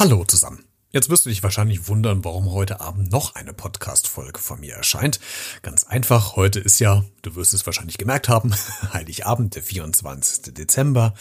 [0.00, 0.69] Hallo zusammen.
[0.92, 5.20] Jetzt wirst du dich wahrscheinlich wundern, warum heute Abend noch eine Podcast-Folge von mir erscheint.
[5.62, 8.52] Ganz einfach, heute ist ja, du wirst es wahrscheinlich gemerkt haben,
[8.92, 10.52] Heiligabend, der 24.
[10.52, 11.14] Dezember.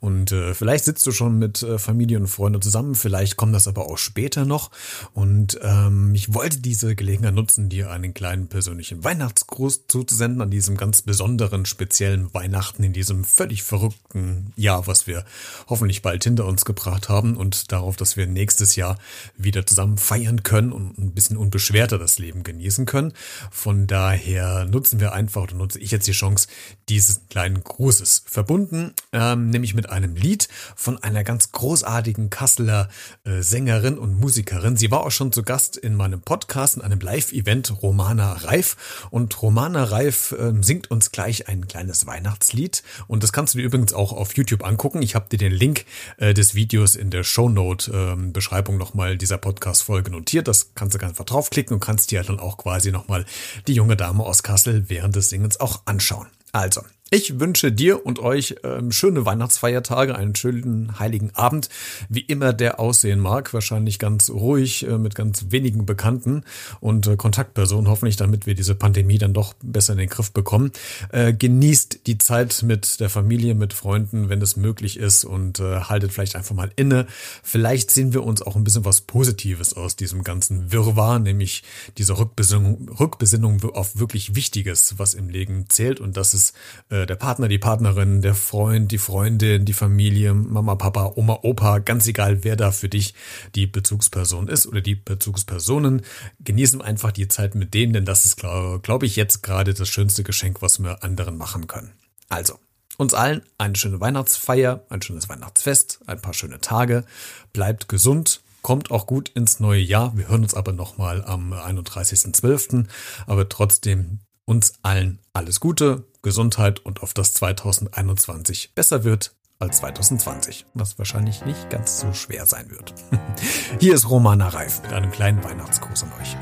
[0.00, 3.68] Und äh, vielleicht sitzt du schon mit äh, Familie und Freunden zusammen, vielleicht kommt das
[3.68, 4.72] aber auch später noch.
[5.14, 10.76] Und ähm, ich wollte diese Gelegenheit nutzen, dir einen kleinen persönlichen Weihnachtsgruß zuzusenden an diesem
[10.76, 15.24] ganz besonderen, speziellen Weihnachten in diesem völlig verrückten Jahr, was wir
[15.68, 18.98] hoffentlich bald hinter uns gebracht haben und darauf, dass wir nächstes Jahr
[19.36, 23.12] wieder zusammen feiern können und ein bisschen unbeschwerter das Leben genießen können.
[23.50, 26.48] Von daher nutzen wir einfach oder nutze ich jetzt die Chance
[26.88, 28.24] dieses kleinen Grußes.
[28.26, 32.88] Verbunden ähm, nämlich mit einem Lied von einer ganz großartigen Kasseler
[33.24, 34.76] äh, Sängerin und Musikerin.
[34.76, 39.06] Sie war auch schon zu Gast in meinem Podcast, in einem Live-Event Romana Reif.
[39.10, 42.82] Und Romana Reif äh, singt uns gleich ein kleines Weihnachtslied.
[43.06, 45.02] Und das kannst du dir übrigens auch auf YouTube angucken.
[45.02, 45.84] Ich habe dir den Link
[46.16, 50.46] äh, des Videos in der Shownote-Beschreibung ähm, nochmal nochmal dieser Podcast-Folge notiert.
[50.46, 53.24] Das kannst du ganz einfach draufklicken und kannst dir dann auch quasi nochmal
[53.66, 56.28] die junge Dame aus Kassel während des Singens auch anschauen.
[56.52, 56.82] Also,
[57.12, 61.68] ich wünsche dir und euch ähm, schöne Weihnachtsfeiertage, einen schönen heiligen Abend,
[62.08, 63.52] wie immer der aussehen mag.
[63.52, 66.42] Wahrscheinlich ganz ruhig äh, mit ganz wenigen Bekannten
[66.80, 70.72] und äh, Kontaktpersonen, hoffentlich, damit wir diese Pandemie dann doch besser in den Griff bekommen.
[71.10, 75.80] Äh, genießt die Zeit mit der Familie, mit Freunden, wenn es möglich ist und äh,
[75.80, 77.06] haltet vielleicht einfach mal inne.
[77.42, 81.62] Vielleicht sehen wir uns auch ein bisschen was Positives aus diesem ganzen Wirrwarr, nämlich
[81.98, 86.54] diese Rückbesinnung, Rückbesinnung auf wirklich Wichtiges, was im Leben zählt und das ist
[87.02, 91.78] äh, der Partner, die Partnerin, der Freund, die Freundin, die Familie, Mama, Papa, Oma, Opa,
[91.78, 93.14] ganz egal, wer da für dich
[93.54, 96.02] die Bezugsperson ist oder die Bezugspersonen.
[96.40, 99.88] Genießen einfach die Zeit mit denen, denn das ist, glaube glaub ich, jetzt gerade das
[99.88, 101.92] schönste Geschenk, was wir anderen machen können.
[102.28, 102.58] Also,
[102.96, 107.04] uns allen eine schöne Weihnachtsfeier, ein schönes Weihnachtsfest, ein paar schöne Tage.
[107.52, 110.16] Bleibt gesund, kommt auch gut ins neue Jahr.
[110.16, 112.86] Wir hören uns aber nochmal am 31.12.
[113.26, 120.66] Aber trotzdem uns allen alles Gute, Gesundheit und auf das 2021 besser wird als 2020,
[120.74, 122.94] was wahrscheinlich nicht ganz so schwer sein wird.
[123.80, 126.36] Hier ist Romana Reif mit einem kleinen Weihnachtsgruß an euch.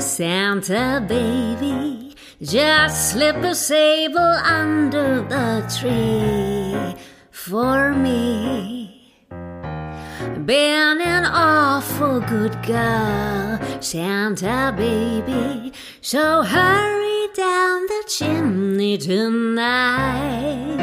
[0.00, 6.94] Santa baby, just slip a sable under the tree
[7.32, 8.87] for me.
[10.36, 15.72] Been an awful good girl, Santa baby.
[16.00, 20.78] So hurry down the chimney tonight.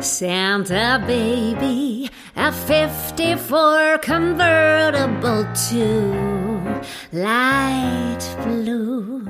[0.00, 6.82] Santa baby, a 54 convertible to
[7.12, 9.24] light blue.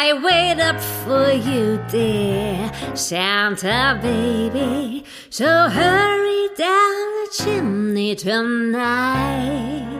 [0.00, 5.04] I wait up for you, dear Santa baby.
[5.28, 9.98] So hurry down the chimney tonight.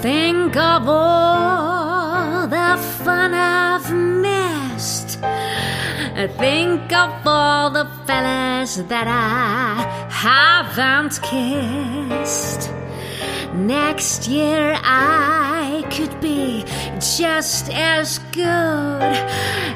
[0.00, 5.18] Think of all the fun I've missed.
[6.38, 12.79] Think of all the fellas that I haven't kissed.
[13.54, 16.64] Next year I could be
[16.98, 19.16] just as good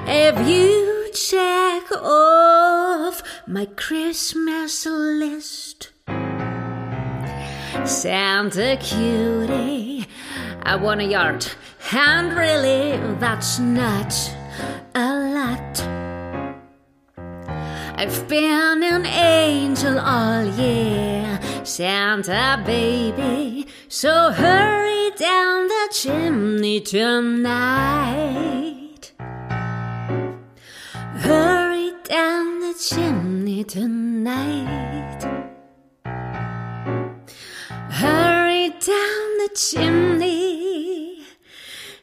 [0.06, 5.90] if you check off my Christmas list.
[7.84, 10.06] Santa cutie,
[10.62, 11.46] I want a yard,
[11.92, 14.14] and really that's not
[14.94, 15.80] a lot.
[17.96, 21.38] I've been an angel all year,
[21.76, 27.90] Santa baby, so hurry down the chimney tonight.
[30.84, 35.24] Hurry down the chimney tonight.
[37.90, 41.24] Hurry down the chimney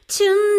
[0.06, 0.51] tonight.